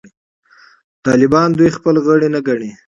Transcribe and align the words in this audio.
طالبان 1.05 1.47
دوی 1.57 1.69
خپل 1.77 1.95
غړي 2.05 2.27
نه 2.35 2.39
ګڼي. 2.47 2.71